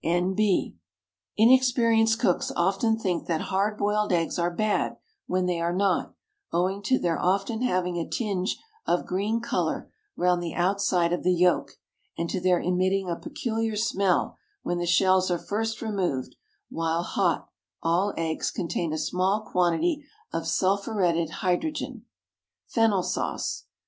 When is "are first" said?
15.29-15.83